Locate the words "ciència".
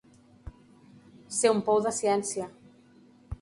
1.99-2.49